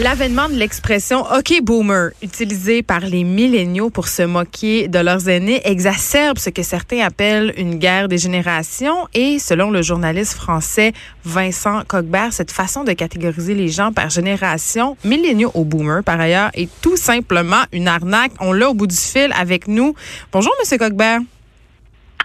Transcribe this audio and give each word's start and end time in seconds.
L'avènement 0.00 0.48
de 0.48 0.54
l'expression 0.54 1.22
OK 1.22 1.60
boomer, 1.60 2.10
utilisée 2.22 2.84
par 2.84 3.00
les 3.00 3.24
milléniaux 3.24 3.90
pour 3.90 4.06
se 4.06 4.22
moquer 4.22 4.86
de 4.86 5.00
leurs 5.00 5.28
aînés, 5.28 5.60
exacerbe 5.64 6.38
ce 6.38 6.50
que 6.50 6.62
certains 6.62 7.00
appellent 7.00 7.52
une 7.56 7.80
guerre 7.80 8.06
des 8.06 8.16
générations. 8.16 9.08
Et 9.12 9.40
selon 9.40 9.72
le 9.72 9.82
journaliste 9.82 10.34
français 10.34 10.92
Vincent 11.24 11.82
Cogbert, 11.88 12.32
cette 12.32 12.52
façon 12.52 12.84
de 12.84 12.92
catégoriser 12.92 13.54
les 13.54 13.66
gens 13.66 13.92
par 13.92 14.08
génération, 14.08 14.96
milléniaux 15.02 15.50
ou 15.54 15.64
boomer, 15.64 16.04
par 16.04 16.20
ailleurs, 16.20 16.50
est 16.54 16.70
tout 16.80 16.96
simplement 16.96 17.64
une 17.72 17.88
arnaque. 17.88 18.30
On 18.38 18.52
l'a 18.52 18.70
au 18.70 18.74
bout 18.74 18.86
du 18.86 18.94
fil 18.94 19.32
avec 19.36 19.66
nous. 19.66 19.96
Bonjour, 20.30 20.52
Monsieur 20.60 20.78
Cogbert. 20.78 21.22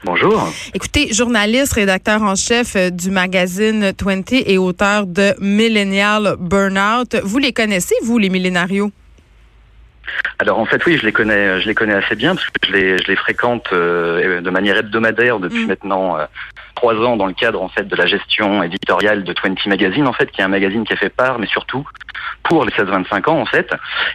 Bonjour. 0.06 0.50
Écoutez, 0.74 1.14
journaliste, 1.14 1.74
rédacteur 1.74 2.22
en 2.24 2.36
chef 2.36 2.76
euh, 2.76 2.90
du 2.90 3.10
magazine 3.10 3.94
20 3.98 4.34
et 4.34 4.58
auteur 4.58 5.08
de 5.08 5.34
Millennial 5.40 6.36
Burnout. 6.40 7.16
Vous 7.24 7.38
les 7.38 7.54
connaissez, 7.54 7.96
vous, 8.04 8.18
les 8.18 8.30
millénarios? 8.30 8.92
Alors 10.40 10.60
en 10.60 10.66
fait 10.66 10.86
oui, 10.86 10.98
je 10.98 11.06
les 11.06 11.14
connais, 11.14 11.62
je 11.62 11.68
les 11.68 11.74
connais 11.74 11.94
assez 11.94 12.16
bien 12.16 12.36
parce 12.36 12.46
que 12.48 12.52
je 12.68 12.74
les, 12.74 12.98
je 12.98 13.08
les 13.08 13.16
fréquente 13.16 13.70
euh, 13.72 14.42
de 14.42 14.50
manière 14.50 14.76
hebdomadaire 14.76 15.40
depuis 15.40 15.64
mm. 15.64 15.68
maintenant 15.68 16.18
euh, 16.18 16.26
trois 16.76 16.96
ans 16.96 17.16
dans 17.16 17.28
le 17.28 17.34
cadre 17.34 17.62
en 17.62 17.70
fait 17.70 17.88
de 17.88 17.96
la 17.96 18.06
gestion 18.06 18.62
éditoriale 18.62 19.24
de 19.24 19.34
20 19.42 19.66
Magazine 19.68 20.06
en 20.06 20.14
fait, 20.14 20.30
qui 20.32 20.42
est 20.42 20.44
un 20.44 20.50
magazine 20.50 20.84
qui 20.84 20.92
a 20.92 20.98
fait 20.98 21.10
part, 21.10 21.40
mais 21.40 21.48
surtout 21.48 21.88
pour 22.44 22.66
les 22.66 22.72
16-25 22.72 23.30
ans 23.30 23.40
en 23.40 23.46
fait. 23.46 23.70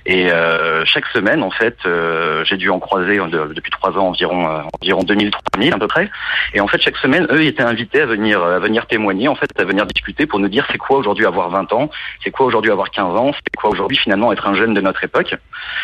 Et 0.06 0.30
euh, 0.30 0.84
chaque 0.84 1.06
semaine 1.06 1.42
en 1.42 1.50
fait, 1.50 1.76
euh, 1.86 2.44
j'ai 2.44 2.56
dû 2.56 2.70
en 2.70 2.78
croiser 2.78 3.18
euh, 3.18 3.48
depuis 3.54 3.70
trois 3.70 3.90
ans 3.98 4.08
environ 4.08 4.48
euh, 4.48 4.60
environ 4.80 5.02
2000 5.02 5.30
3000 5.30 5.74
à 5.74 5.78
peu 5.78 5.88
près. 5.88 6.10
Et 6.54 6.60
en 6.60 6.68
fait 6.68 6.80
chaque 6.80 6.96
semaine, 6.98 7.26
eux 7.30 7.42
ils 7.42 7.48
étaient 7.48 7.62
invités 7.62 8.00
à 8.00 8.06
venir 8.06 8.42
à 8.42 8.58
venir 8.58 8.86
témoigner 8.86 9.28
en 9.28 9.34
fait, 9.34 9.48
à 9.58 9.64
venir 9.64 9.86
discuter 9.86 10.26
pour 10.26 10.38
nous 10.38 10.48
dire 10.48 10.66
c'est 10.70 10.78
quoi 10.78 10.98
aujourd'hui 10.98 11.26
avoir 11.26 11.50
20 11.50 11.72
ans, 11.72 11.90
c'est 12.22 12.30
quoi 12.30 12.46
aujourd'hui 12.46 12.70
avoir 12.70 12.90
15 12.90 13.16
ans, 13.16 13.32
c'est 13.32 13.56
quoi 13.56 13.70
aujourd'hui 13.70 13.96
finalement 13.96 14.32
être 14.32 14.46
un 14.46 14.54
jeune 14.54 14.74
de 14.74 14.80
notre 14.80 15.02
époque. 15.04 15.34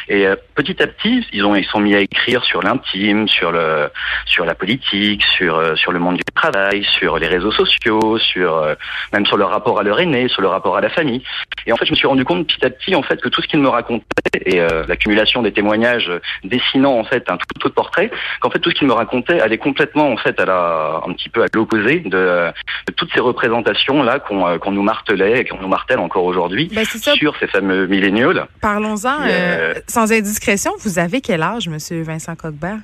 Et 0.08 0.26
petit 0.54 0.82
à 0.82 0.86
petit, 0.86 1.26
ils 1.32 1.44
ont 1.44 1.54
ils 1.54 1.64
sont 1.64 1.80
mis 1.80 1.94
à 1.94 2.00
écrire 2.00 2.44
sur 2.44 2.62
l'intime, 2.62 3.28
sur 3.28 3.52
le 3.52 3.90
sur 4.26 4.44
la 4.44 4.54
politique, 4.54 5.22
sur 5.24 5.76
sur 5.76 5.92
le 5.92 5.98
monde 5.98 6.16
du 6.16 6.24
travail, 6.34 6.84
sur 6.84 7.18
les 7.18 7.26
réseaux 7.26 7.52
sociaux, 7.52 8.18
sur 8.18 8.64
même 9.12 9.26
sur 9.26 9.36
leur 9.36 9.50
rapport 9.50 9.80
à 9.80 9.82
leur 9.82 9.98
aîné, 9.98 10.28
sur 10.28 10.42
le 10.42 10.48
rapport 10.48 10.76
à 10.76 10.80
la 10.80 10.90
famille. 10.90 11.22
Et 11.66 11.72
en 11.72 11.76
fait, 11.76 11.86
je 11.86 11.92
me 11.92 11.96
suis 11.96 12.03
rendu 12.06 12.24
compte 12.24 12.47
petit 12.47 12.64
à 12.64 12.70
petit 12.70 12.94
en 12.94 13.02
fait 13.02 13.20
que 13.20 13.28
tout 13.28 13.42
ce 13.42 13.48
qu'il 13.48 13.60
me 13.60 13.69
racontait 13.69 14.05
et 14.44 14.60
euh, 14.60 14.84
l'accumulation 14.88 15.42
des 15.42 15.52
témoignages 15.52 16.11
dessinant 16.42 16.98
en 16.98 17.05
fait 17.05 17.30
un 17.30 17.36
tout 17.36 17.46
autre 17.56 17.74
portrait, 17.74 18.11
qu'en 18.41 18.50
fait 18.50 18.58
tout 18.58 18.70
ce 18.70 18.74
qu'il 18.74 18.88
me 18.88 18.92
racontait 18.92 19.41
allait 19.41 19.58
complètement 19.58 20.11
en 20.11 20.16
fait 20.16 20.38
à 20.41 20.46
la 20.46 21.00
un 21.06 21.12
petit 21.12 21.28
peu 21.28 21.42
à 21.42 21.46
l'opposé 21.55 22.00
de, 22.00 22.50
toutes 22.96 23.12
ces 23.12 23.20
représentations 23.20 24.02
là 24.02 24.19
qu'on 24.19 24.46
euh, 24.46 24.58
qu'on 24.58 24.72
nous 24.72 24.83
martelait 24.83 25.41
et 25.41 25.44
qu'on 25.44 25.58
nous 25.58 25.69
martèle 25.69 25.98
encore 25.98 26.24
aujourd'hui 26.24 26.70
ben, 26.74 26.84
sur 26.84 27.36
ces 27.36 27.46
fameux 27.46 27.86
milléniaux. 27.86 28.33
Parlons-en 28.61 29.18
euh, 29.27 29.74
sans 29.86 30.12
indiscrétion. 30.12 30.72
Vous 30.80 30.98
avez 30.98 31.20
quel 31.20 31.42
âge, 31.42 31.68
Monsieur 31.68 32.02
Vincent 32.02 32.34
Coquebert? 32.36 32.78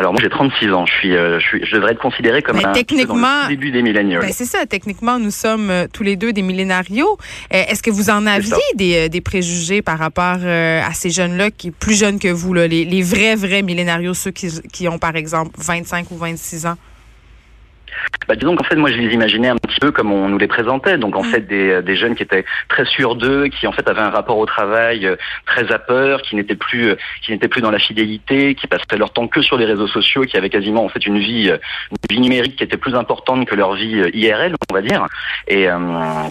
Alors 0.00 0.12
moi 0.12 0.20
j'ai 0.22 0.30
36 0.30 0.72
ans, 0.72 0.86
je 0.86 0.92
suis, 0.92 1.16
euh, 1.16 1.40
je 1.40 1.44
suis, 1.44 1.66
je 1.66 1.74
devrais 1.74 1.90
être 1.90 2.00
considéré 2.00 2.40
comme 2.40 2.56
un 2.64 2.70
techniquement, 2.70 3.48
début 3.48 3.72
des 3.72 3.82
milléniaux. 3.82 4.20
Ben 4.20 4.30
c'est 4.32 4.44
ça, 4.44 4.64
techniquement 4.64 5.18
nous 5.18 5.32
sommes 5.32 5.70
euh, 5.70 5.86
tous 5.92 6.04
les 6.04 6.14
deux 6.14 6.32
des 6.32 6.42
millénarios. 6.42 7.18
Euh, 7.52 7.64
est-ce 7.68 7.82
que 7.82 7.90
vous 7.90 8.08
en 8.08 8.24
aviez 8.26 8.54
des, 8.76 9.08
des, 9.08 9.20
préjugés 9.20 9.82
par 9.82 9.98
rapport 9.98 10.38
à 10.44 10.92
ces 10.94 11.10
jeunes-là 11.10 11.50
qui 11.50 11.72
plus 11.72 11.98
jeunes 11.98 12.20
que 12.20 12.28
vous, 12.28 12.54
là, 12.54 12.68
les, 12.68 12.84
les 12.84 13.02
vrais 13.02 13.34
vrais 13.34 13.62
millénarios, 13.62 14.14
ceux 14.14 14.30
qui, 14.30 14.48
qui 14.72 14.86
ont 14.86 14.98
par 14.98 15.16
exemple 15.16 15.50
25 15.58 16.12
ou 16.12 16.16
26 16.16 16.66
ans? 16.66 16.76
bah, 18.28 18.36
Disons 18.36 18.54
qu'en 18.54 18.64
fait, 18.64 18.76
moi, 18.76 18.90
je 18.90 18.98
les 18.98 19.12
imaginais 19.12 19.48
peu 19.78 19.90
comme 19.90 20.12
on 20.12 20.28
nous 20.28 20.38
les 20.38 20.46
présentait. 20.46 20.98
Donc, 20.98 21.16
en 21.16 21.22
mm. 21.22 21.30
fait, 21.30 21.40
des, 21.40 21.82
des, 21.82 21.96
jeunes 21.96 22.14
qui 22.14 22.22
étaient 22.22 22.44
très 22.68 22.84
sûrs 22.84 23.16
d'eux, 23.16 23.48
qui 23.48 23.66
en 23.66 23.72
fait 23.72 23.88
avaient 23.88 24.00
un 24.00 24.10
rapport 24.10 24.38
au 24.38 24.46
travail 24.46 25.06
euh, 25.06 25.16
très 25.46 25.72
à 25.72 25.78
peur, 25.78 26.22
qui 26.22 26.36
n'étaient 26.36 26.56
plus, 26.56 26.90
euh, 26.90 26.96
qui 27.22 27.32
n'étaient 27.32 27.48
plus 27.48 27.60
dans 27.60 27.70
la 27.70 27.78
fidélité, 27.78 28.54
qui 28.54 28.66
passaient 28.66 28.96
leur 28.96 29.12
temps 29.12 29.28
que 29.28 29.42
sur 29.42 29.56
les 29.56 29.64
réseaux 29.64 29.86
sociaux, 29.86 30.22
qui 30.22 30.36
avaient 30.36 30.50
quasiment 30.50 30.84
en 30.84 30.88
fait 30.88 31.04
une 31.06 31.18
vie, 31.18 31.50
euh, 31.50 31.58
une 31.90 32.16
vie 32.16 32.20
numérique 32.20 32.56
qui 32.56 32.64
était 32.64 32.76
plus 32.76 32.94
importante 32.94 33.46
que 33.46 33.54
leur 33.54 33.74
vie 33.74 34.02
IRL, 34.12 34.54
on 34.70 34.74
va 34.74 34.82
dire, 34.82 35.06
et 35.46 35.68
euh, 35.68 35.76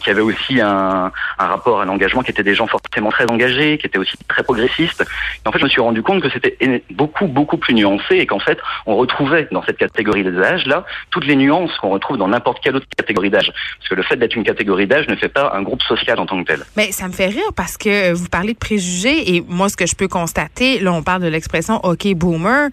qui 0.04 0.10
avaient 0.10 0.22
aussi 0.22 0.60
un, 0.62 1.12
un 1.40 1.46
rapport 1.46 1.82
à 1.82 1.86
l'engagement, 1.86 2.22
qui 2.22 2.32
étaient 2.32 2.44
des 2.44 2.56
gens 2.56 2.68
forcément 2.68 3.10
très 3.10 3.30
engagés, 3.30 3.78
qui 3.78 3.88
étaient 3.88 3.98
aussi 3.98 4.18
très 4.28 4.44
progressistes. 4.44 5.06
Et 5.46 5.48
en 5.48 5.52
fait, 5.52 5.60
je 5.60 5.64
me 5.64 5.70
suis 5.70 5.82
rendu 5.82 6.02
compte 6.02 6.22
que 6.22 6.30
c'était 6.30 6.84
beaucoup, 6.92 7.28
beaucoup 7.28 7.58
plus 7.58 7.74
nuancé 7.74 8.18
et 8.18 8.26
qu'en 8.26 8.40
fait, 8.40 8.60
on 8.86 8.96
retrouvait 8.96 9.48
dans 9.52 9.64
cette 9.64 9.78
catégorie 9.78 10.24
des 10.24 10.38
âges 10.40 10.66
là 10.66 10.86
toutes 11.12 11.26
les 11.26 11.36
nuances 11.36 11.76
qu'on 11.78 11.90
retrouve 11.90 12.18
dans 12.18 12.28
n'importe 12.28 12.60
quelle 12.62 12.76
autre 12.76 12.88
catégorie 12.98 13.30
d'âge. 13.30 13.37
Parce 13.46 13.90
que 13.90 13.96
le 13.96 14.04
fait 14.04 14.18
d'être 14.18 14.36
une 14.36 14.44
catégorie 14.44 14.88
d'âge 14.88 15.08
ne 15.08 15.16
fait 15.16 15.30
pas 15.30 15.52
un 15.54 15.62
groupe 15.62 15.82
social 15.84 16.20
en 16.20 16.26
tant 16.26 16.42
que 16.44 16.48
tel. 16.48 16.64
Mais 16.76 16.92
ça 16.92 17.08
me 17.08 17.14
fait 17.14 17.28
rire 17.28 17.54
parce 17.56 17.78
que 17.78 18.14
vous 18.14 18.28
parlez 18.28 18.54
de 18.54 18.58
préjugés 18.58 19.36
et 19.36 19.44
moi, 19.48 19.70
ce 19.70 19.78
que 19.78 19.86
je 19.86 19.96
peux 19.96 20.08
constater, 20.08 20.80
là, 20.80 20.94
on 20.94 21.04
parle 21.04 21.22
de 21.22 21.28
l'expression 21.28 21.84
OK 21.84 22.08
boomer, 22.14 22.70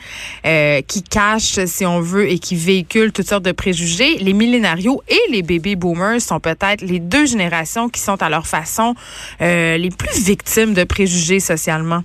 euh, 0.47 0.81
qui 0.83 1.03
cache, 1.03 1.65
si 1.67 1.87
on 1.87 2.01
veut, 2.01 2.31
et 2.31 2.39
qui 2.39 2.57
véhicule 2.57 3.13
toutes 3.13 3.29
sortes 3.29 3.45
de 3.45 3.53
préjugés. 3.53 4.19
Les 4.19 4.33
millénarios 4.33 5.03
et 5.09 5.31
les 5.31 5.43
baby 5.43 5.77
boomers 5.77 6.21
sont 6.21 6.41
peut-être 6.41 6.83
les 6.83 6.99
deux 6.99 7.27
générations 7.27 7.89
qui 7.89 8.01
sont 8.01 8.23
à 8.23 8.29
leur 8.29 8.47
façon 8.47 8.95
euh, 9.41 9.77
les 9.77 9.91
plus 9.91 10.25
victimes 10.25 10.75
de 10.75 10.85
préjugés 10.85 11.41
socialement. 11.41 12.03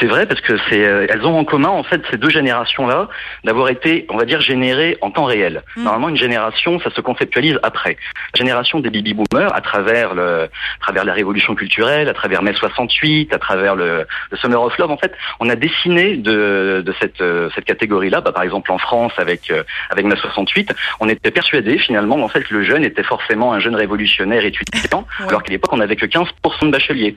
C'est 0.00 0.06
vrai 0.06 0.26
parce 0.26 0.40
que 0.40 0.56
c'est, 0.68 0.84
euh, 0.84 1.06
elles 1.08 1.24
ont 1.24 1.38
en 1.38 1.44
commun 1.44 1.68
en 1.68 1.82
fait 1.82 2.02
ces 2.10 2.16
deux 2.16 2.30
générations-là 2.30 3.08
d'avoir 3.44 3.68
été, 3.68 4.06
on 4.10 4.16
va 4.16 4.24
dire, 4.24 4.40
générées 4.40 4.98
en 5.00 5.10
temps 5.10 5.24
réel. 5.24 5.62
Hmm. 5.76 5.84
Normalement, 5.84 6.08
une 6.08 6.16
génération, 6.16 6.80
ça 6.80 6.90
se 6.90 7.00
conceptualise 7.00 7.58
après. 7.62 7.96
La 8.34 8.38
génération 8.38 8.80
des 8.80 8.90
baby 8.90 9.14
boomers, 9.14 9.54
à 9.54 9.60
travers 9.60 10.14
le, 10.14 10.44
à 10.44 10.80
travers 10.80 11.04
la 11.04 11.12
révolution 11.12 11.54
culturelle, 11.54 12.08
à 12.08 12.14
travers 12.14 12.42
mai 12.42 12.52
68, 12.54 13.32
à 13.32 13.38
travers 13.38 13.76
le, 13.76 14.06
le 14.30 14.36
Summer 14.36 14.60
of 14.60 14.76
Love, 14.78 14.90
en 14.90 14.96
fait, 14.96 15.12
on 15.40 15.48
a 15.48 15.56
dessiné 15.56 16.16
de, 16.16 16.82
de 16.84 16.94
cette, 17.00 17.20
euh, 17.20 17.48
cette 17.54 17.64
catégorie-là. 17.64 18.20
Bah, 18.20 18.32
par 18.32 18.42
exemple, 18.42 18.72
en 18.72 18.78
France, 18.78 19.12
avec 19.18 19.50
euh, 19.50 19.62
avec 19.90 20.04
mai 20.04 20.16
68, 20.16 20.74
on 21.00 21.08
était 21.08 21.30
persuadé 21.30 21.78
finalement 21.78 22.16
en 22.16 22.28
fait 22.28 22.42
que 22.42 22.54
le 22.54 22.62
jeune 22.64 22.84
était 22.84 23.02
forcément 23.02 23.52
un 23.52 23.60
jeune 23.60 23.74
révolutionnaire 23.74 24.44
étudiant, 24.44 25.06
alors 25.28 25.42
qu'à 25.42 25.52
l'époque 25.52 25.72
on 25.72 25.78
n'avait 25.78 25.96
que 25.96 26.06
15% 26.06 26.26
de 26.66 26.70
bacheliers. 26.70 27.16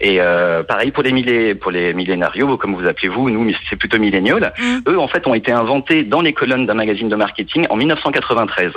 Et 0.00 0.18
pareil 0.68 0.90
pour 0.90 1.02
les 1.02 1.12
milliers, 1.12 1.54
pour 1.54 1.70
les 1.70 1.85
millénarios, 1.92 2.56
comme 2.56 2.74
vous 2.74 2.86
appelez 2.86 3.08
vous, 3.08 3.30
nous 3.30 3.52
c'est 3.68 3.76
plutôt 3.76 3.98
millénial. 3.98 4.52
Mm. 4.58 4.78
Eux 4.88 4.98
en 4.98 5.08
fait 5.08 5.26
ont 5.26 5.34
été 5.34 5.52
inventés 5.52 6.04
dans 6.04 6.20
les 6.20 6.32
colonnes 6.32 6.66
d'un 6.66 6.74
magazine 6.74 7.08
de 7.08 7.16
marketing 7.16 7.66
en 7.70 7.76
1993. 7.76 8.72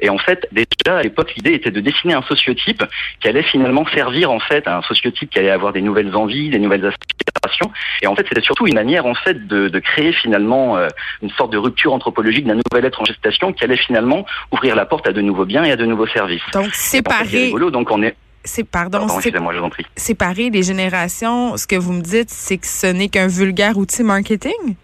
Et 0.00 0.08
en 0.08 0.18
fait 0.18 0.48
déjà 0.52 0.98
à 0.98 1.02
l'époque 1.02 1.34
l'idée 1.34 1.54
était 1.54 1.70
de 1.70 1.80
dessiner 1.80 2.14
un 2.14 2.22
sociotype 2.22 2.84
qui 3.20 3.28
allait 3.28 3.42
finalement 3.42 3.86
servir 3.94 4.30
en 4.30 4.40
fait 4.40 4.66
à 4.66 4.76
un 4.78 4.82
sociotype 4.82 5.30
qui 5.30 5.38
allait 5.38 5.50
avoir 5.50 5.72
des 5.72 5.82
nouvelles 5.82 6.14
envies, 6.14 6.50
des 6.50 6.58
nouvelles 6.58 6.86
aspirations. 6.86 7.70
Et 8.02 8.06
en 8.06 8.14
fait 8.14 8.26
c'était 8.28 8.42
surtout 8.42 8.66
une 8.66 8.74
manière 8.74 9.06
en 9.06 9.14
fait 9.14 9.46
de, 9.46 9.68
de 9.68 9.78
créer 9.78 10.12
finalement 10.12 10.76
euh, 10.76 10.88
une 11.22 11.30
sorte 11.30 11.52
de 11.52 11.58
rupture 11.58 11.92
anthologique 11.92 12.46
d'un 12.46 12.54
nouvel 12.54 12.84
être 12.84 13.00
en 13.00 13.04
gestation 13.04 13.52
qui 13.52 13.64
allait 13.64 13.76
finalement 13.76 14.24
ouvrir 14.50 14.76
la 14.76 14.86
porte 14.86 15.06
à 15.08 15.12
de 15.12 15.20
nouveaux 15.20 15.44
biens 15.44 15.64
et 15.64 15.72
à 15.72 15.76
de 15.76 15.84
nouveaux 15.84 16.06
services. 16.06 16.42
Donc 16.52 16.74
séparer. 16.74 17.52
Donc 17.70 17.90
on 17.90 18.02
est 18.02 18.16
c'est 18.44 18.64
pardon, 18.64 19.06
séparer 19.96 20.50
les 20.50 20.62
générations. 20.62 21.56
Ce 21.56 21.66
que 21.66 21.76
vous 21.76 21.92
me 21.92 22.02
dites, 22.02 22.30
c'est 22.30 22.58
que 22.58 22.66
ce 22.66 22.86
n'est 22.86 23.08
qu'un 23.08 23.28
vulgaire 23.28 23.76
outil 23.76 24.02
marketing? 24.02 24.76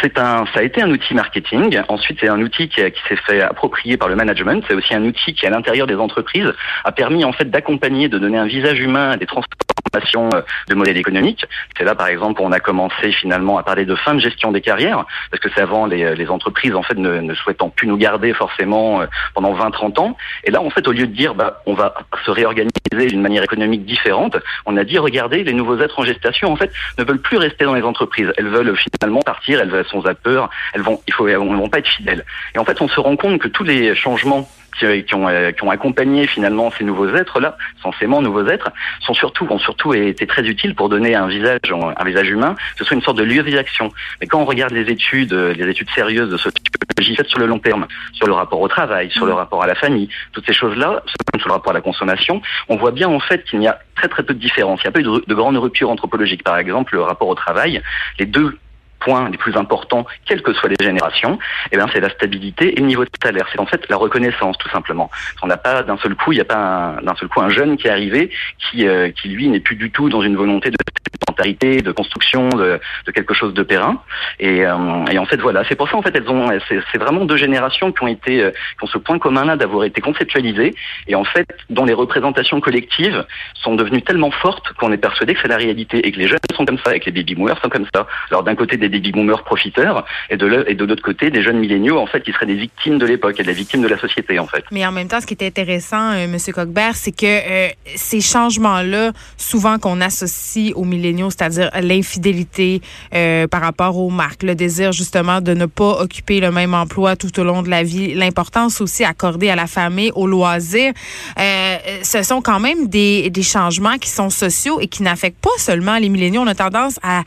C'est 0.00 0.18
un, 0.18 0.44
ça 0.46 0.60
a 0.60 0.62
été 0.62 0.82
un 0.82 0.90
outil 0.90 1.14
marketing. 1.14 1.80
Ensuite, 1.88 2.18
c'est 2.20 2.28
un 2.28 2.40
outil 2.40 2.68
qui, 2.68 2.80
s'est 2.80 3.16
fait 3.26 3.42
approprier 3.42 3.96
par 3.96 4.08
le 4.08 4.16
management. 4.16 4.64
C'est 4.68 4.74
aussi 4.74 4.94
un 4.94 5.04
outil 5.04 5.34
qui, 5.34 5.46
à 5.46 5.50
l'intérieur 5.50 5.86
des 5.86 5.96
entreprises, 5.96 6.52
a 6.84 6.92
permis 6.92 7.24
en 7.24 7.32
fait 7.32 7.50
d'accompagner, 7.50 8.08
de 8.08 8.18
donner 8.18 8.38
un 8.38 8.46
visage 8.46 8.80
humain 8.80 9.10
à 9.12 9.16
des 9.16 9.26
transformations 9.26 10.30
euh, 10.34 10.40
de 10.68 10.74
modèles 10.74 10.96
économiques. 10.96 11.46
C'est 11.76 11.84
là, 11.84 11.94
par 11.94 12.08
exemple, 12.08 12.40
où 12.40 12.44
on 12.44 12.52
a 12.52 12.60
commencé 12.60 13.12
finalement 13.12 13.58
à 13.58 13.62
parler 13.62 13.84
de 13.84 13.94
fin 13.94 14.14
de 14.14 14.20
gestion 14.20 14.52
des 14.52 14.60
carrières, 14.60 15.04
parce 15.30 15.40
que 15.40 15.48
c'est 15.54 15.60
avant 15.60 15.86
les, 15.86 16.14
les, 16.14 16.28
entreprises 16.28 16.74
en 16.74 16.82
fait 16.82 16.96
ne, 16.96 17.20
ne, 17.20 17.34
souhaitant 17.34 17.70
plus 17.70 17.86
nous 17.86 17.96
garder 17.96 18.32
forcément 18.32 19.00
euh, 19.00 19.06
pendant 19.34 19.54
20-30 19.54 20.00
ans. 20.00 20.16
Et 20.44 20.50
là, 20.50 20.60
en 20.60 20.70
fait, 20.70 20.86
au 20.88 20.92
lieu 20.92 21.06
de 21.06 21.12
dire, 21.12 21.34
bah, 21.34 21.62
on 21.66 21.74
va 21.74 21.94
se 22.24 22.30
réorganiser 22.30 22.72
d'une 22.92 23.20
manière 23.20 23.42
économique 23.42 23.84
différente, 23.84 24.36
on 24.64 24.76
a 24.76 24.84
dit, 24.84 24.98
regardez, 24.98 25.44
les 25.44 25.52
nouveaux 25.52 25.78
êtres 25.78 25.98
en 25.98 26.04
gestation, 26.04 26.52
en 26.52 26.56
fait, 26.56 26.72
ne 26.98 27.04
veulent 27.04 27.20
plus 27.20 27.36
rester 27.36 27.64
dans 27.64 27.74
les 27.74 27.82
entreprises. 27.82 28.32
Elles 28.36 28.48
veulent 28.48 28.74
finalement 28.76 29.20
partir 29.20 29.55
elles 29.60 29.84
sont 29.86 30.02
peur, 30.22 30.50
elles 30.72 30.82
vont, 30.82 31.00
il 31.06 31.12
faut, 31.12 31.26
elles 31.28 31.36
vont 31.36 31.68
pas 31.68 31.78
être 31.78 31.88
fidèles. 31.88 32.24
Et 32.54 32.58
en 32.58 32.64
fait, 32.64 32.80
on 32.80 32.88
se 32.88 33.00
rend 33.00 33.16
compte 33.16 33.40
que 33.40 33.48
tous 33.48 33.64
les 33.64 33.94
changements 33.94 34.48
qui, 34.78 35.14
ont, 35.14 35.28
euh, 35.28 35.52
qui 35.52 35.64
ont 35.64 35.70
accompagné 35.70 36.26
finalement 36.26 36.70
ces 36.76 36.84
nouveaux 36.84 37.08
êtres-là, 37.14 37.56
censément 37.82 38.20
nouveaux 38.20 38.46
êtres, 38.46 38.70
sont 39.00 39.14
surtout, 39.14 39.46
ont 39.50 39.58
surtout 39.58 39.94
été 39.94 40.26
très 40.26 40.46
utiles 40.46 40.74
pour 40.74 40.88
donner 40.88 41.14
un 41.14 41.26
visage, 41.26 41.60
un 41.72 42.04
visage 42.04 42.28
humain, 42.28 42.54
que 42.54 42.78
ce 42.78 42.84
soit 42.84 42.96
une 42.96 43.02
sorte 43.02 43.18
de 43.18 43.24
lieu 43.24 43.42
d'action. 43.42 43.90
Mais 44.20 44.26
quand 44.26 44.40
on 44.40 44.44
regarde 44.44 44.72
les 44.72 44.90
études, 44.90 45.32
euh, 45.32 45.54
les 45.54 45.68
études 45.70 45.90
sérieuses 45.90 46.30
de 46.30 46.36
sociologie 46.36 47.16
faites 47.16 47.28
sur 47.28 47.38
le 47.38 47.46
long 47.46 47.58
terme, 47.58 47.86
sur 48.12 48.26
le 48.26 48.32
rapport 48.32 48.60
au 48.60 48.68
travail, 48.68 49.10
sur 49.10 49.26
le 49.26 49.32
mmh. 49.32 49.36
rapport 49.36 49.62
à 49.62 49.66
la 49.66 49.74
famille, 49.74 50.08
toutes 50.32 50.46
ces 50.46 50.52
choses-là, 50.52 51.02
sur 51.38 51.48
le 51.48 51.52
rapport 51.52 51.70
à 51.70 51.74
la 51.74 51.80
consommation, 51.80 52.42
on 52.68 52.76
voit 52.76 52.90
bien 52.90 53.08
en 53.08 53.20
fait 53.20 53.44
qu'il 53.44 53.62
y 53.62 53.68
a 53.68 53.78
très 53.94 54.08
très 54.08 54.22
peu 54.22 54.34
de 54.34 54.38
différence. 54.38 54.80
Il 54.82 54.86
n'y 54.86 54.88
a 54.88 54.92
pas 54.92 55.00
eu 55.00 55.04
de, 55.04 55.24
de 55.26 55.34
grande 55.34 55.56
rupture 55.56 55.90
anthropologique. 55.90 56.42
Par 56.42 56.58
exemple, 56.58 56.94
le 56.94 57.02
rapport 57.02 57.28
au 57.28 57.34
travail, 57.34 57.82
les 58.18 58.26
deux 58.26 58.58
points 59.06 59.30
les 59.30 59.38
plus 59.38 59.56
importants, 59.56 60.04
quelles 60.26 60.42
que 60.42 60.52
soient 60.52 60.68
les 60.68 60.84
générations, 60.84 61.38
eh 61.70 61.76
bien, 61.76 61.86
c'est 61.92 62.00
la 62.00 62.10
stabilité 62.10 62.76
et 62.76 62.80
le 62.80 62.86
niveau 62.86 63.04
de 63.04 63.10
salaire. 63.22 63.46
C'est 63.52 63.60
en 63.60 63.66
fait 63.66 63.88
la 63.88 63.96
reconnaissance, 63.96 64.58
tout 64.58 64.68
simplement. 64.70 65.10
On 65.42 65.46
n'a 65.46 65.56
pas 65.56 65.84
d'un 65.84 65.96
seul 65.98 66.14
coup, 66.16 66.32
il 66.32 66.36
n'y 66.36 66.46
a 66.48 66.50
pas 66.56 66.96
d'un 67.02 67.14
seul 67.14 67.28
coup 67.28 67.40
un 67.40 67.48
jeune 67.48 67.76
qui 67.76 67.86
est 67.86 67.90
arrivé 67.90 68.30
qui, 68.58 68.86
euh, 68.86 69.10
qui 69.10 69.28
lui 69.28 69.48
n'est 69.48 69.60
plus 69.60 69.76
du 69.76 69.90
tout 69.92 70.08
dans 70.08 70.22
une 70.22 70.36
volonté 70.36 70.70
de 70.70 70.76
sédentarité, 71.20 71.82
de 71.82 71.92
construction 71.92 72.48
de, 72.48 72.80
de, 73.06 73.12
quelque 73.12 73.34
chose 73.34 73.54
de 73.54 73.62
périn. 73.62 74.02
Et, 74.40 74.66
euh, 74.66 75.04
et 75.12 75.18
en 75.18 75.26
fait, 75.26 75.40
voilà, 75.40 75.62
c'est 75.68 75.76
pour 75.76 75.88
ça 75.88 75.96
en 75.96 76.02
fait 76.02 76.14
elles 76.16 76.28
ont, 76.28 76.48
c'est 76.68 76.98
vraiment 76.98 77.24
deux 77.24 77.36
générations 77.36 77.92
qui 77.92 78.02
ont 78.02 78.08
été, 78.08 78.42
euh, 78.42 78.50
qui 78.50 78.84
ont 78.84 78.86
ce 78.86 78.98
point 78.98 79.18
commun-là 79.18 79.56
d'avoir 79.56 79.84
été 79.84 80.00
conceptualisées 80.00 80.74
et 81.06 81.14
en 81.14 81.24
fait 81.24 81.46
dont 81.70 81.84
les 81.84 81.94
représentations 81.94 82.60
collectives 82.60 83.24
sont 83.54 83.74
devenues 83.76 84.02
tellement 84.02 84.30
fortes 84.30 84.72
qu'on 84.78 84.92
est 84.92 84.98
persuadé 84.98 85.34
que 85.34 85.40
c'est 85.42 85.48
la 85.56 85.56
réalité 85.56 86.06
et 86.06 86.12
que 86.12 86.18
les 86.18 86.28
jeunes 86.28 86.38
sont 86.56 86.64
comme 86.64 86.78
ça, 86.84 86.96
et 86.96 87.00
les 87.04 87.12
baby 87.12 87.34
boomers 87.34 87.60
sont 87.60 87.68
comme 87.68 87.86
ça. 87.94 88.06
Alors 88.30 88.42
d'un 88.42 88.54
côté 88.54 88.76
des 88.76 88.88
baby 88.88 89.12
boomers 89.12 89.44
profiteurs 89.44 90.04
et 90.30 90.36
de 90.36 90.84
l'autre 90.84 91.02
côté 91.02 91.30
des 91.30 91.42
jeunes 91.42 91.58
milléniaux 91.58 91.98
en 91.98 92.06
fait 92.06 92.22
qui 92.22 92.32
seraient 92.32 92.46
des 92.46 92.54
victimes 92.54 92.98
de 92.98 93.06
l'époque 93.06 93.38
et 93.38 93.42
des 93.42 93.52
victimes 93.52 93.82
de 93.82 93.88
la 93.88 93.98
société 93.98 94.38
en 94.38 94.46
fait. 94.46 94.64
Mais 94.70 94.86
en 94.86 94.92
même 94.92 95.08
temps, 95.08 95.20
ce 95.20 95.26
qui 95.26 95.34
est 95.34 95.46
intéressant, 95.46 96.12
euh, 96.12 96.26
Monsieur 96.26 96.52
Cockbert, 96.52 96.96
c'est 96.96 97.12
que 97.12 97.26
euh, 97.26 97.68
ces 97.94 98.20
changements-là, 98.20 99.12
souvent 99.36 99.78
qu'on 99.78 100.00
associe 100.00 100.72
aux 100.74 100.84
milléniaux, 100.84 101.30
c'est-à-dire 101.30 101.70
l'infidélité 101.80 102.80
euh, 103.14 103.46
par 103.46 103.60
rapport 103.60 103.98
aux 103.98 104.10
marques, 104.10 104.42
le 104.42 104.54
désir 104.54 104.92
justement 104.92 105.40
de 105.40 105.54
ne 105.54 105.66
pas 105.66 106.00
occuper 106.00 106.40
le 106.40 106.50
même 106.50 106.74
emploi 106.74 107.16
tout 107.16 107.38
au 107.38 107.44
long 107.44 107.62
de 107.62 107.70
la 107.70 107.82
vie, 107.82 108.14
l'importance 108.14 108.80
aussi 108.80 109.04
accordée 109.04 109.50
à 109.50 109.56
la 109.56 109.66
famille, 109.66 110.10
au 110.14 110.26
loisir, 110.26 110.92
euh, 111.38 111.76
ce 112.02 112.22
sont 112.22 112.40
quand 112.40 112.60
même 112.60 112.88
des 112.88 113.30
changements 113.42 113.98
qui 113.98 114.10
sont 114.10 114.30
sociaux 114.30 114.80
et 114.80 114.86
qui 114.86 115.02
n'affectent 115.02 115.42
pas 115.42 115.50
seulement 115.58 115.98
les 115.98 116.08
milléniaux. 116.08 116.44
On 116.46 116.50
a 116.50 116.54
tendance 116.54 117.00
à, 117.02 117.22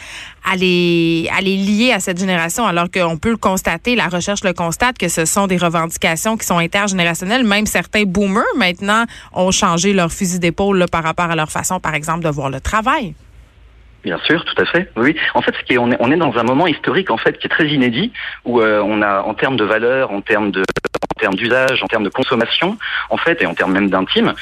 à 0.49 0.55
les, 0.55 1.29
à 1.37 1.41
les 1.41 1.57
lier 1.57 1.91
à 1.91 1.99
cette 1.99 2.17
génération, 2.17 2.65
alors 2.65 2.89
qu'on 2.89 3.17
peut 3.17 3.31
le 3.31 3.37
constater, 3.37 3.95
la 3.95 4.07
recherche 4.07 4.45
le 4.45 4.53
constate, 4.53 4.97
que 4.97 5.09
ce 5.09 5.25
sont 5.25 5.45
des 5.45 5.57
revendications 5.57 6.37
qui 6.37 6.45
sont 6.45 6.57
intergénérationnelles. 6.57 7.43
Même 7.43 7.65
certains 7.65 8.03
boomers, 8.03 8.45
maintenant, 8.55 9.03
ont 9.33 9.51
changé 9.51 9.91
leur 9.91 10.09
fusil 10.09 10.39
d'épaule 10.39 10.85
par 10.89 11.03
rapport 11.03 11.29
à 11.29 11.35
leur 11.35 11.51
façon, 11.51 11.81
par 11.81 11.95
exemple, 11.95 12.23
de 12.23 12.29
voir 12.29 12.49
le 12.49 12.61
travail. 12.61 13.13
Bien 14.05 14.17
sûr, 14.19 14.45
tout 14.45 14.61
à 14.61 14.65
fait. 14.65 14.89
Oui. 14.95 15.13
En 15.33 15.41
fait, 15.41 15.53
on, 15.77 15.91
est, 15.91 15.97
on 15.99 16.09
est 16.09 16.17
dans 16.17 16.37
un 16.37 16.43
moment 16.43 16.67
historique 16.67 17.11
en 17.11 17.17
fait 17.17 17.37
qui 17.37 17.47
est 17.47 17.49
très 17.49 17.67
inédit 17.67 18.13
où 18.45 18.61
euh, 18.61 18.81
on 18.81 19.01
a, 19.01 19.23
en 19.23 19.33
termes 19.33 19.57
de 19.57 19.65
valeur, 19.65 20.11
en 20.11 20.21
termes 20.21 20.51
de, 20.51 20.61
en 20.61 21.19
termes 21.19 21.35
d'usage, 21.35 21.83
en 21.83 21.87
termes 21.87 22.05
de 22.05 22.09
consommation, 22.09 22.77
en 23.09 23.17
fait, 23.17 23.41
et 23.41 23.45
en 23.45 23.53
termes 23.53 23.73
même 23.73 23.89
d'intime, 23.89 24.33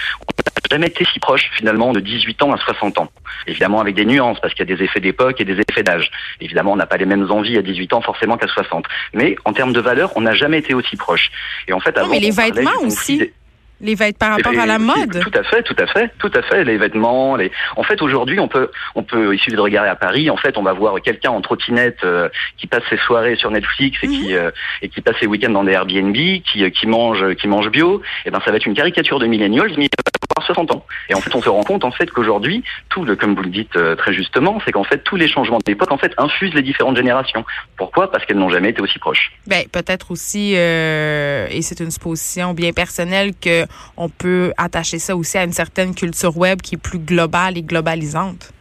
n'a 0.57 0.75
jamais 0.75 0.88
été 0.88 1.06
si 1.06 1.19
proche 1.19 1.50
finalement 1.54 1.94
de 1.94 2.00
18 2.00 2.42
ans 2.44 2.54
à 2.54 2.57
60 2.57 3.00
ans. 3.00 3.09
Évidemment 3.45 3.80
avec 3.80 3.95
des 3.95 4.06
nuances 4.06 4.39
parce 4.39 4.54
qu'il 4.54 4.68
y 4.68 4.71
a 4.71 4.75
des 4.75 4.83
effets 4.83 5.00
d'époque 5.00 5.39
et 5.42 5.45
des 5.45 5.59
effets 5.69 5.83
d'âge. 5.83 6.12
Évidemment, 6.42 6.74
on 6.74 6.75
n'a 6.75 6.86
pas 6.86 6.98
les 6.98 7.06
mêmes 7.06 7.30
envies 7.31 7.57
à 7.57 7.62
18 7.62 7.94
ans 7.94 8.01
forcément 8.01 8.38
qu'à 8.38 8.48
60. 8.48 8.86
Mais 9.13 9.36
en 9.45 9.54
termes 9.54 9.74
de 9.74 9.80
valeur, 9.80 10.12
on 10.15 10.21
n'a 10.21 10.33
jamais 10.33 10.59
été 10.59 10.74
aussi 10.74 10.95
proche. 10.95 11.31
Et 11.68 11.74
en 11.74 11.80
fait, 11.80 11.98
non, 11.98 12.07
mais 12.07 12.19
les 12.19 12.31
vêtements 12.31 12.71
aussi. 12.83 13.31
Les 13.80 13.94
vêtements 13.94 14.18
par 14.18 14.38
rapport 14.38 14.60
à 14.60 14.66
la 14.66 14.80
mode. 14.80 15.20
Tout 15.22 15.38
à 15.38 15.44
fait, 15.44 15.62
tout 15.62 15.76
à 15.78 15.86
fait, 15.86 16.12
tout 16.18 16.32
à 16.34 16.42
fait. 16.42 16.64
Les 16.64 16.78
vêtements, 16.78 17.36
les. 17.36 17.52
En 17.76 17.84
fait, 17.84 18.02
aujourd'hui, 18.02 18.40
on 18.40 18.48
peut, 18.48 18.72
on 18.96 19.04
peut. 19.04 19.36
Il 19.36 19.40
suffit 19.40 19.56
de 19.56 19.62
regarder 19.62 19.90
à 19.90 19.96
Paris. 19.96 20.32
En 20.32 20.38
fait, 20.38 20.58
on 20.58 20.64
va 20.64 20.74
voir 20.74 21.00
quelqu'un 21.02 21.30
en 21.30 21.42
trottinette 21.42 22.00
euh, 22.04 22.28
qui 22.58 22.66
passe 22.66 22.82
ses 22.90 22.98
soirées 22.98 23.36
sur 23.36 23.52
Netflix 23.52 24.00
et 24.02 24.08
qui 24.08 24.30
mhm. 24.30 24.40
euh, 24.40 24.52
et 24.82 24.90
qui 24.90 25.02
passe 25.02 25.18
ses 25.20 25.28
week-ends 25.28 25.52
dans 25.52 25.64
des 25.64 25.74
Airbnb, 25.74 26.16
qui 26.16 26.64
euh, 26.64 26.70
qui 26.72 26.88
mange, 26.88 27.36
qui 27.36 27.48
mange 27.48 27.70
bio. 27.70 28.02
Et 28.26 28.30
eh 28.30 28.32
ben, 28.32 28.40
ça 28.44 28.50
va 28.50 28.58
être 28.58 28.66
une 28.66 28.74
caricature 28.74 29.20
de 29.20 29.28
millennials, 29.28 29.72
mais 29.78 29.86
il 29.86 29.90
va 29.96 30.38
avoir 30.38 30.48
60 30.48 30.72
ans. 30.72 30.86
Et 31.10 31.14
en 31.14 31.22
fait, 31.22 31.36
on 31.36 31.42
se 31.42 31.50
rend 31.50 31.64
compte 31.64 31.84
en 31.84 31.92
fait 31.92 32.10
qu'aujourd'hui, 32.10 32.64
tout 32.90 33.06
le, 33.06 33.16
comme 33.16 33.36
vous 33.36 33.44
le 33.44 33.50
dites 33.50 33.78
très 33.98 34.14
justement, 34.14 34.60
c'est 34.66 34.72
qu'en 34.72 34.84
fait 34.84 35.04
tous 35.04 35.18
les 35.18 35.28
changements 35.28 35.60
d'époque 35.64 35.92
en 35.92 35.98
fait 36.00 36.14
infusent 36.18 36.56
les 36.56 36.64
différentes 36.64 36.98
générations. 36.98 37.46
Pourquoi? 37.78 38.12
Parce 38.12 38.26
qu'elles 38.26 38.38
n'ont 38.38 38.50
jamais 38.50 38.70
été 38.70 38.82
aussi 38.82 38.98
proches. 38.98 39.32
Ben 39.46 39.66
peut-être 39.72 40.10
aussi, 40.10 40.54
et 40.54 41.62
c'est 41.62 41.80
une 41.80 41.92
supposition 41.92 42.54
bien 42.54 42.72
personnelle 42.74 43.34
que 43.40 43.67
on 43.96 44.10
peut 44.10 44.54
attacher 44.58 45.00
ça 45.00 45.16
aussi 45.16 45.38
à 45.38 45.44
une 45.44 45.54
certaine 45.54 45.96
culture 45.96 46.38
web 46.38 46.62
qui 46.62 46.75
est 46.75 46.80
plus 46.80 47.00
globale 47.00 47.58
et 47.58 47.64
globalisante. 47.64 48.52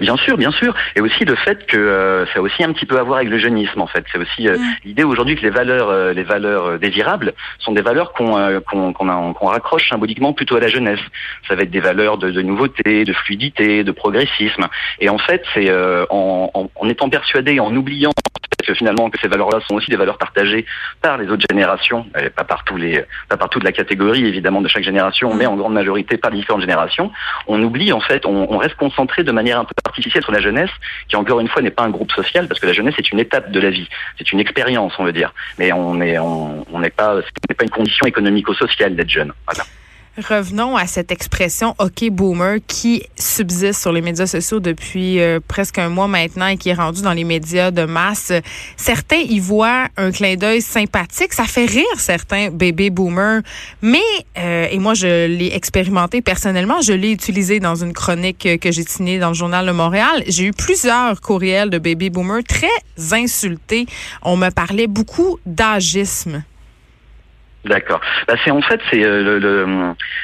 Bien 0.00 0.16
sûr, 0.16 0.36
bien 0.36 0.50
sûr, 0.50 0.74
et 0.96 1.00
aussi 1.00 1.24
le 1.24 1.34
fait 1.36 1.66
que 1.66 1.76
euh, 1.76 2.26
ça 2.26 2.40
a 2.40 2.42
aussi 2.42 2.62
un 2.64 2.72
petit 2.72 2.86
peu 2.86 2.98
à 2.98 3.02
voir 3.02 3.18
avec 3.18 3.30
le 3.30 3.38
jeunisme 3.38 3.80
en 3.80 3.86
fait. 3.86 4.04
C'est 4.12 4.18
aussi 4.18 4.48
euh, 4.48 4.56
l'idée 4.84 5.04
aujourd'hui 5.04 5.36
que 5.36 5.42
les 5.42 5.50
valeurs, 5.50 5.88
euh, 5.90 6.12
les 6.12 6.24
valeurs 6.24 6.78
désirables 6.78 7.32
sont 7.58 7.72
des 7.72 7.82
valeurs 7.82 8.12
qu'on 8.12 8.52
qu'on 8.62 9.46
raccroche 9.46 9.88
symboliquement 9.88 10.32
plutôt 10.32 10.56
à 10.56 10.60
la 10.60 10.68
jeunesse. 10.68 11.00
Ça 11.46 11.54
va 11.54 11.62
être 11.62 11.70
des 11.70 11.80
valeurs 11.80 12.18
de, 12.18 12.30
de 12.30 12.42
nouveauté, 12.42 13.04
de 13.04 13.12
fluidité, 13.12 13.84
de 13.84 13.92
progressisme. 13.92 14.66
Et 15.00 15.08
en 15.08 15.18
fait, 15.18 15.42
c'est 15.54 15.70
en, 16.10 16.50
en, 16.54 16.70
en, 16.74 16.88
étant 16.88 17.08
persuadé, 17.08 17.60
en 17.60 17.74
oubliant 17.74 18.10
que 18.66 18.74
finalement 18.74 19.08
que 19.08 19.18
ces 19.20 19.28
valeurs-là 19.28 19.60
sont 19.66 19.74
aussi 19.76 19.90
des 19.90 19.96
valeurs 19.96 20.18
partagées 20.18 20.66
par 21.00 21.16
les 21.16 21.28
autres 21.28 21.44
générations, 21.48 22.06
pas 22.36 22.44
par 22.44 22.64
tous 22.64 22.76
les, 22.76 23.04
pas 23.28 23.36
par 23.36 23.48
toute 23.48 23.64
la 23.64 23.72
catégorie 23.72 24.26
évidemment 24.26 24.60
de 24.60 24.68
chaque 24.68 24.82
génération, 24.82 25.34
mais 25.34 25.46
en 25.46 25.56
grande 25.56 25.72
majorité 25.72 26.18
par 26.18 26.30
les 26.30 26.38
différentes 26.38 26.62
générations. 26.62 27.10
On 27.46 27.62
oublie 27.62 27.92
en 27.92 28.00
fait, 28.00 28.26
on, 28.26 28.52
on 28.52 28.58
reste 28.58 28.74
concentré 28.74 29.22
de 29.22 29.32
manière 29.32 29.58
un 29.58 29.64
peu 29.74 29.82
artificielle 29.84 30.22
sur 30.22 30.32
la 30.32 30.40
jeunesse, 30.40 30.70
qui 31.08 31.16
encore 31.16 31.40
une 31.40 31.48
fois 31.48 31.62
n'est 31.62 31.70
pas 31.70 31.84
un 31.84 31.90
groupe 31.90 32.12
social, 32.12 32.48
parce 32.48 32.60
que 32.60 32.66
la 32.66 32.72
jeunesse 32.72 32.94
est 32.98 33.10
une 33.10 33.20
étape 33.20 33.50
de 33.50 33.60
la 33.60 33.70
vie, 33.70 33.88
c'est 34.18 34.32
une 34.32 34.40
expérience, 34.40 34.94
on 34.98 35.04
veut 35.04 35.12
dire, 35.12 35.32
mais 35.58 35.72
on 35.72 36.00
est, 36.00 36.18
on 36.18 36.78
n'est 36.78 36.90
pas, 36.90 37.16
n'est 37.16 37.54
pas 37.54 37.64
une 37.64 37.70
condition 37.70 38.06
économico-sociale 38.06 38.96
d'être 38.96 39.10
jeune. 39.10 39.32
Voilà. 39.46 39.64
Revenons 40.18 40.76
à 40.76 40.88
cette 40.88 41.12
expression 41.12 41.76
OK 41.78 42.10
boomer 42.10 42.58
qui 42.66 43.04
subsiste 43.14 43.80
sur 43.80 43.92
les 43.92 44.00
médias 44.00 44.26
sociaux 44.26 44.58
depuis 44.58 45.20
euh, 45.20 45.38
presque 45.46 45.78
un 45.78 45.90
mois 45.90 46.08
maintenant 46.08 46.48
et 46.48 46.56
qui 46.56 46.70
est 46.70 46.74
rendu 46.74 47.02
dans 47.02 47.12
les 47.12 47.22
médias 47.22 47.70
de 47.70 47.84
masse. 47.84 48.32
Certains 48.76 49.18
y 49.18 49.38
voient 49.38 49.86
un 49.96 50.10
clin 50.10 50.34
d'œil 50.34 50.60
sympathique. 50.60 51.32
Ça 51.34 51.44
fait 51.44 51.66
rire 51.66 51.84
certains 51.98 52.50
baby 52.50 52.90
boomers. 52.90 53.42
Mais, 53.80 54.02
euh, 54.36 54.66
et 54.68 54.78
moi, 54.80 54.94
je 54.94 55.26
l'ai 55.26 55.54
expérimenté 55.54 56.20
personnellement. 56.20 56.80
Je 56.80 56.94
l'ai 56.94 57.12
utilisé 57.12 57.60
dans 57.60 57.76
une 57.76 57.92
chronique 57.92 58.58
que 58.60 58.72
j'ai 58.72 58.82
signée 58.82 59.20
dans 59.20 59.28
le 59.28 59.34
Journal 59.34 59.66
de 59.66 59.72
Montréal. 59.72 60.24
J'ai 60.26 60.46
eu 60.46 60.52
plusieurs 60.52 61.20
courriels 61.20 61.70
de 61.70 61.78
baby 61.78 62.10
boomers 62.10 62.42
très 62.42 62.66
insultés. 63.12 63.86
On 64.22 64.36
me 64.36 64.50
parlait 64.50 64.88
beaucoup 64.88 65.38
d'agisme. 65.46 66.42
D'accord. 67.64 68.00
Bah, 68.28 68.34
c'est 68.44 68.52
en 68.52 68.62
fait 68.62 68.80
c'est 68.88 69.04
euh, 69.04 69.22
le, 69.22 69.38
le 69.40 69.66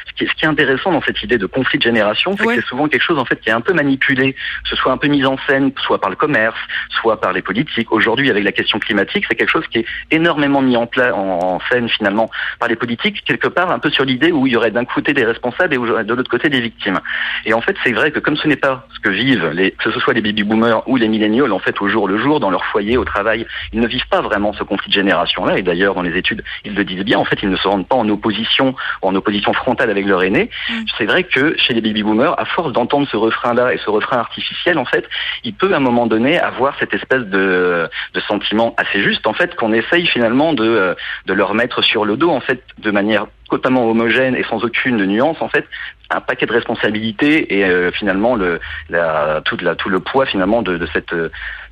ce, 0.07 0.13
qui, 0.13 0.25
ce, 0.25 0.33
qui, 0.35 0.45
est 0.45 0.47
intéressant 0.47 0.91
dans 0.93 1.01
cette 1.01 1.21
idée 1.21 1.37
de 1.37 1.45
conflit 1.45 1.77
de 1.77 1.83
génération, 1.83 2.33
c'est 2.37 2.45
que 2.45 2.55
c'est 2.55 2.65
souvent 2.65 2.87
quelque 2.87 3.03
chose 3.03 3.19
en 3.19 3.25
fait 3.25 3.41
qui 3.41 3.49
est 3.49 3.53
un 3.53 3.59
peu 3.59 3.73
manipulé, 3.73 4.33
que 4.33 4.69
ce 4.69 4.75
soit 4.77 4.93
un 4.93 4.97
peu 4.97 5.07
mis 5.07 5.25
en 5.25 5.37
scène, 5.45 5.73
soit 5.83 5.99
par 5.99 6.09
le 6.09 6.15
commerce, 6.15 6.57
soit 6.89 7.19
par 7.19 7.33
les 7.33 7.41
politiques. 7.41 7.91
Aujourd'hui, 7.91 8.29
avec 8.29 8.45
la 8.45 8.53
question 8.53 8.79
climatique, 8.79 9.25
c'est 9.27 9.35
quelque 9.35 9.49
chose 9.49 9.67
qui 9.67 9.79
est 9.79 9.85
énormément 10.11 10.61
mis 10.61 10.77
en, 10.77 10.87
pla 10.87 11.13
en, 11.13 11.59
scène 11.69 11.89
finalement 11.89 12.29
par 12.57 12.69
les 12.69 12.77
politiques, 12.77 13.23
quelque 13.25 13.47
part 13.47 13.69
un 13.69 13.79
peu 13.79 13.89
sur 13.89 14.05
l'idée 14.05 14.31
où 14.31 14.47
il 14.47 14.53
y 14.53 14.55
aurait 14.55 14.71
d'un 14.71 14.85
côté 14.85 15.13
des 15.13 15.25
responsables 15.25 15.73
et 15.73 15.77
de 15.77 16.13
l'autre 16.13 16.31
côté 16.31 16.47
des 16.47 16.61
victimes. 16.61 17.01
Et 17.45 17.53
en 17.53 17.59
fait, 17.59 17.75
c'est 17.83 17.91
vrai 17.91 18.11
que 18.11 18.19
comme 18.19 18.37
ce 18.37 18.47
n'est 18.47 18.55
pas 18.55 18.87
ce 18.93 18.99
que 19.01 19.09
vivent 19.09 19.49
les, 19.49 19.71
que 19.71 19.91
ce 19.91 19.99
soit 19.99 20.13
les 20.13 20.21
baby 20.21 20.43
boomers 20.43 20.87
ou 20.87 20.95
les 20.95 21.09
milléniaux, 21.09 21.51
en 21.51 21.59
fait 21.59 21.81
au 21.81 21.89
jour 21.89 22.07
le 22.07 22.17
jour 22.17 22.39
dans 22.39 22.49
leur 22.49 22.63
foyer, 22.65 22.95
au 22.95 23.03
travail, 23.03 23.45
ils 23.73 23.81
ne 23.81 23.87
vivent 23.87 24.07
pas 24.07 24.21
vraiment 24.21 24.53
ce 24.53 24.63
conflit 24.63 24.89
de 24.89 24.95
génération 24.95 25.43
là. 25.45 25.57
Et 25.57 25.63
d'ailleurs, 25.63 25.95
dans 25.95 26.01
les 26.01 26.17
études, 26.17 26.41
ils 26.63 26.73
le 26.73 26.85
disent 26.85 27.03
bien. 27.03 27.24
En 27.25 27.29
fait, 27.29 27.41
ils 27.41 27.49
ne 27.49 27.55
se 27.55 27.67
rendent 27.67 27.87
pas 27.87 27.95
en 27.95 28.07
opposition 28.09 28.75
ou 29.01 29.07
en 29.07 29.15
opposition 29.15 29.53
frontale 29.53 29.89
avec 29.89 30.05
leur 30.05 30.23
aîné. 30.23 30.49
Mm. 30.69 30.73
C'est 30.97 31.05
vrai 31.05 31.23
que 31.23 31.57
chez 31.57 31.73
les 31.73 31.81
baby 31.81 32.03
boomers, 32.03 32.39
à 32.39 32.45
force 32.45 32.71
d'entendre 32.71 33.07
ce 33.11 33.17
refrain-là 33.17 33.73
et 33.73 33.77
ce 33.77 33.89
refrain 33.89 34.17
artificiel, 34.17 34.77
en 34.77 34.85
fait, 34.85 35.05
il 35.43 35.53
peut 35.53 35.73
à 35.73 35.77
un 35.77 35.79
moment 35.79 36.05
donné 36.05 36.39
avoir 36.39 36.77
cette 36.79 36.93
espèce 36.93 37.23
de, 37.23 37.89
de 38.13 38.19
sentiment 38.21 38.75
assez 38.77 39.01
juste, 39.01 39.25
en 39.25 39.33
fait, 39.33 39.55
qu'on 39.55 39.73
essaye 39.73 40.05
finalement 40.05 40.53
de, 40.53 40.95
de 41.25 41.33
leur 41.33 41.53
mettre 41.53 41.81
sur 41.83 42.05
le 42.05 42.17
dos, 42.17 42.29
en 42.29 42.41
fait, 42.41 42.63
de 42.77 42.91
manière 42.91 43.25
totalement 43.49 43.89
homogène 43.89 44.35
et 44.35 44.43
sans 44.43 44.63
aucune 44.63 45.05
nuance, 45.05 45.37
en 45.41 45.49
fait, 45.49 45.65
un 46.09 46.21
paquet 46.21 46.45
de 46.45 46.53
responsabilités 46.53 47.57
et 47.57 47.65
euh, 47.65 47.91
finalement 47.91 48.35
le, 48.35 48.59
la, 48.89 49.41
tout, 49.43 49.57
la, 49.61 49.75
tout 49.75 49.89
le 49.89 49.99
poids 49.99 50.25
finalement 50.25 50.61
de, 50.61 50.77
de 50.77 50.87
cette, 50.93 51.13
euh, 51.13 51.29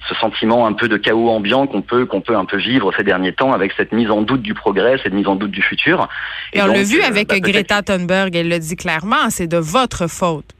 ce 0.08 0.16
sentiment 0.16 0.66
un 0.66 0.74
peu 0.74 0.88
de 0.88 0.98
chaos 0.98 1.30
ambiant 1.30 1.68
qu'on 1.68 1.82
peut 1.82 2.06
qu'on 2.06 2.22
peut 2.22 2.36
un 2.36 2.46
peu 2.46 2.58
vivre 2.58 2.92
ces 2.98 3.04
derniers 3.04 3.34
temps 3.34 3.54
avec 3.54 3.74
cette 3.78 3.92
mise 3.92 4.10
en 4.10 4.22
doute 4.22 4.42
du 4.42 4.54
progrès, 4.54 4.98
cette 5.04 5.14
mise 5.14 5.28
en 5.28 5.36
doute 5.36 5.52
du 5.52 5.62
futur. 5.62 6.08
Et, 6.54 6.62
on 6.62 6.68
l'a 6.68 6.84
vu 6.84 7.02
euh, 7.02 7.08
avec 7.08 7.28
bah, 7.30 7.40
Greta 7.40 7.82
Thunberg, 7.82 8.36
elle 8.36 8.50
le 8.50 8.60
dit 8.60 8.76
clairement, 8.76 9.30
c'est 9.30 9.48
de 9.48 9.58
votre 9.58 10.08
faute. 10.08 10.56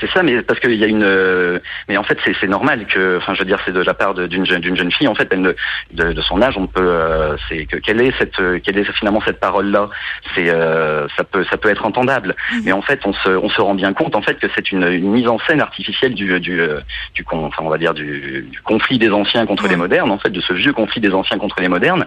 C'est 0.00 0.10
ça, 0.10 0.22
mais 0.22 0.42
parce 0.42 0.60
qu'il 0.60 0.74
y 0.74 0.84
a 0.84 0.86
une, 0.86 1.02
euh, 1.02 1.58
mais 1.88 1.96
en 1.96 2.02
fait 2.02 2.18
c'est 2.40 2.46
normal 2.46 2.86
que, 2.86 3.18
enfin 3.18 3.34
je 3.34 3.40
veux 3.40 3.44
dire 3.44 3.58
c'est 3.64 3.72
de 3.72 3.80
la 3.80 3.94
part 3.94 4.14
d'une 4.14 4.46
jeune 4.46 4.62
jeune 4.62 4.92
fille 4.92 5.08
en 5.08 5.14
fait, 5.14 5.28
elle 5.30 5.54
de, 5.92 6.12
de 6.12 6.20
son 6.22 6.42
âge 6.42 6.56
on 6.56 6.66
peut, 6.66 6.80
euh, 6.82 7.36
c'est 7.48 7.66
que 7.66 7.76
quelle 7.76 8.00
est 8.00 8.12
cette, 8.18 8.40
quelle 8.62 8.78
est 8.78 8.84
finalement 8.92 9.20
cette 9.24 9.40
parole 9.40 9.70
là, 9.70 9.88
c'est 10.34 10.48
euh, 10.50 11.06
ça 11.16 11.24
peut 11.24 11.44
ça 11.50 11.56
peut 11.56 11.68
être 11.68 11.84
entendable, 11.84 12.34
mhm. 12.52 12.62
mais 12.64 12.72
en 12.72 12.82
fait 12.82 13.00
on 13.04 13.12
se 13.12 13.28
on 13.28 13.48
se 13.48 13.60
rend 13.60 13.74
bien 13.74 13.92
compte 13.92 14.14
en 14.14 14.22
fait 14.22 14.38
que 14.38 14.46
c'est 14.54 14.70
une, 14.72 14.84
une, 14.84 15.10
mise 15.10 15.28
en 15.28 15.38
scène 15.40 15.60
artificielle 15.60 16.14
du 16.14 16.40
du 16.40 16.60
du 17.14 17.24
enfin 17.30 17.62
on 17.64 17.68
va 17.68 17.78
dire 17.78 17.94
du, 17.94 18.46
du 18.50 18.60
conflit 18.62 18.98
des 18.98 19.10
anciens 19.10 19.46
contre 19.46 19.68
les 19.68 19.76
modernes 19.76 20.10
en 20.10 20.18
fait 20.18 20.30
de 20.30 20.40
ce 20.40 20.52
vieux 20.52 20.72
conflit 20.72 21.00
des 21.00 21.12
anciens 21.12 21.38
contre 21.38 21.60
les 21.60 21.68
modernes, 21.68 22.06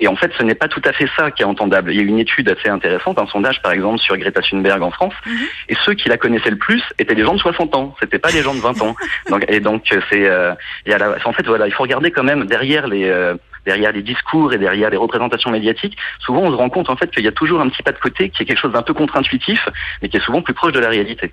et 0.00 0.08
en 0.08 0.16
fait 0.16 0.32
ce 0.38 0.42
n'est 0.42 0.54
pas 0.54 0.68
tout 0.68 0.82
à 0.84 0.92
fait 0.92 1.08
ça 1.16 1.30
qui 1.30 1.42
est 1.42 1.46
entendable. 1.46 1.92
Il 1.92 1.96
y 1.96 2.00
a 2.00 2.02
une 2.02 2.18
étude 2.18 2.48
assez 2.48 2.68
intéressante, 2.68 3.18
un 3.18 3.26
sondage 3.26 3.62
par 3.62 3.72
exemple 3.72 3.98
sur 3.98 4.16
Greta 4.16 4.40
Thunberg 4.42 4.82
en 4.82 4.90
France, 4.90 5.14
mhm. 5.26 5.32
et 5.68 5.76
ceux 5.84 5.94
qui 5.94 6.08
la 6.08 6.16
connaissaient 6.16 6.50
le 6.50 6.56
plus 6.56 6.82
étaient 6.98 7.11
des 7.14 7.24
gens 7.24 7.34
de 7.34 7.38
60 7.38 7.74
ans, 7.76 7.94
c'était 8.00 8.18
pas 8.18 8.32
des 8.32 8.42
gens 8.42 8.54
de 8.54 8.60
20 8.60 8.82
ans. 8.82 8.94
Donc, 9.30 9.44
et 9.48 9.60
donc 9.60 9.84
c'est, 9.88 10.26
euh, 10.26 10.54
en 11.24 11.32
fait 11.32 11.46
voilà, 11.46 11.66
il 11.66 11.72
faut 11.72 11.82
regarder 11.82 12.10
quand 12.10 12.24
même 12.24 12.44
derrière 12.46 12.86
les 12.86 13.08
euh, 13.08 13.34
derrière 13.64 13.92
les 13.92 14.02
discours 14.02 14.52
et 14.52 14.58
derrière 14.58 14.90
les 14.90 14.96
représentations 14.96 15.50
médiatiques, 15.50 15.96
souvent 16.18 16.40
on 16.40 16.50
se 16.50 16.56
rend 16.56 16.68
compte 16.68 16.90
en 16.90 16.96
fait 16.96 17.10
qu'il 17.10 17.24
y 17.24 17.28
a 17.28 17.32
toujours 17.32 17.60
un 17.60 17.68
petit 17.68 17.82
pas 17.82 17.92
de 17.92 17.98
côté 17.98 18.30
qui 18.30 18.42
est 18.42 18.46
quelque 18.46 18.58
chose 18.58 18.72
d'un 18.72 18.82
peu 18.82 18.94
contre-intuitif, 18.94 19.68
mais 20.00 20.08
qui 20.08 20.16
est 20.16 20.24
souvent 20.24 20.42
plus 20.42 20.54
proche 20.54 20.72
de 20.72 20.80
la 20.80 20.88
réalité. 20.88 21.32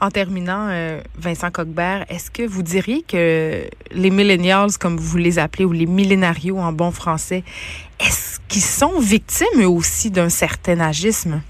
En 0.00 0.10
terminant, 0.10 0.68
euh, 0.70 1.00
Vincent 1.16 1.50
Coquebert, 1.50 2.04
est-ce 2.08 2.30
que 2.30 2.42
vous 2.42 2.62
diriez 2.62 3.02
que 3.02 3.62
les 3.92 4.10
millennials, 4.10 4.76
comme 4.80 4.96
vous 4.96 5.16
les 5.18 5.38
appelez, 5.38 5.64
ou 5.64 5.72
les 5.72 5.86
millénarios 5.86 6.58
en 6.58 6.72
bon 6.72 6.90
français, 6.90 7.44
est-ce 8.00 8.40
qu'ils 8.48 8.62
sont 8.62 8.98
victimes 8.98 9.60
eux 9.60 9.68
aussi 9.68 10.10
d'un 10.10 10.28
certain 10.28 10.80
agisme? 10.80 11.40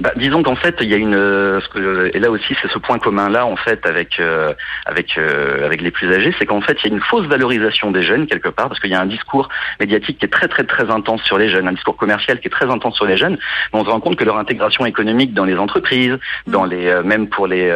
Bah, 0.00 0.12
Disons 0.16 0.42
qu'en 0.42 0.56
fait, 0.56 0.76
il 0.80 0.88
y 0.88 0.94
a 0.94 0.96
une 0.96 1.14
euh, 1.14 2.10
et 2.14 2.18
là 2.18 2.30
aussi 2.30 2.56
c'est 2.60 2.70
ce 2.70 2.78
point 2.78 2.98
commun 2.98 3.28
là 3.28 3.46
en 3.46 3.56
fait 3.56 3.86
avec 3.86 4.20
euh, 4.20 4.52
avec 4.84 5.16
euh, 5.18 5.64
avec 5.64 5.80
les 5.80 5.90
plus 5.90 6.12
âgés, 6.12 6.34
c'est 6.38 6.46
qu'en 6.46 6.60
fait 6.60 6.78
il 6.82 6.90
y 6.90 6.92
a 6.92 6.96
une 6.96 7.02
fausse 7.02 7.26
valorisation 7.26 7.90
des 7.90 8.02
jeunes 8.02 8.26
quelque 8.26 8.48
part 8.48 8.68
parce 8.68 8.80
qu'il 8.80 8.90
y 8.90 8.94
a 8.94 9.00
un 9.00 9.06
discours 9.06 9.48
médiatique 9.80 10.18
qui 10.18 10.26
est 10.26 10.30
très 10.30 10.48
très 10.48 10.64
très 10.64 10.90
intense 10.90 11.22
sur 11.22 11.38
les 11.38 11.48
jeunes, 11.48 11.68
un 11.68 11.72
discours 11.72 11.96
commercial 11.96 12.40
qui 12.40 12.48
est 12.48 12.50
très 12.50 12.70
intense 12.70 12.94
sur 12.94 13.06
les 13.06 13.16
jeunes, 13.16 13.38
mais 13.72 13.80
on 13.80 13.84
se 13.84 13.90
rend 13.90 14.00
compte 14.00 14.16
que 14.16 14.24
leur 14.24 14.38
intégration 14.38 14.86
économique 14.86 15.34
dans 15.34 15.44
les 15.44 15.56
entreprises, 15.56 16.18
dans 16.46 16.64
les 16.64 17.02
même 17.02 17.28
pour 17.28 17.46
les 17.46 17.72